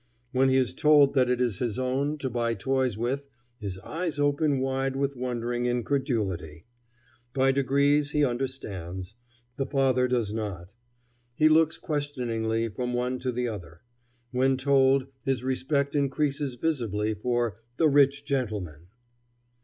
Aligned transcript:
When 0.31 0.49
he 0.49 0.55
is 0.55 0.73
told 0.73 1.13
that 1.13 1.29
it 1.29 1.39
is 1.39 1.59
his 1.59 1.77
own, 1.77 2.17
to 2.17 2.29
buy 2.31 2.55
toys 2.55 2.97
with, 2.97 3.27
his 3.59 3.77
eyes 3.81 4.17
open 4.17 4.57
wide 4.59 4.95
with 4.95 5.15
wondering 5.15 5.67
incredulity. 5.67 6.65
By 7.35 7.51
degrees 7.51 8.09
he 8.09 8.25
understands. 8.25 9.13
The 9.57 9.67
father 9.67 10.07
does 10.07 10.33
not. 10.33 10.73
He 11.35 11.47
looks 11.49 11.77
questioningly 11.77 12.67
from 12.69 12.95
one 12.95 13.19
to 13.19 13.31
the 13.31 13.47
other. 13.47 13.83
When 14.31 14.57
told, 14.57 15.05
his 15.21 15.43
respect 15.43 15.93
increases 15.93 16.55
visibly 16.55 17.13
for 17.13 17.57
"the 17.77 17.87
rich 17.87 18.25
gentleman." 18.25 18.87